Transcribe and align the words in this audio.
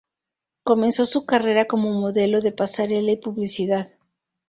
Comenzó 0.63 1.05
su 1.05 1.27
carrera 1.27 1.65
como 1.65 1.91
modelo 1.91 2.41
de 2.41 2.51
pasarela 2.51 3.11
y 3.11 3.17
publicidad. 3.17 3.91